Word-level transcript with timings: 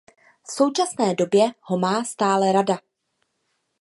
V 0.47 0.51
současné 0.51 1.15
době 1.15 1.51
ho 1.61 1.77
má 1.77 2.03
stále 2.03 2.51
Rada. 2.51 2.79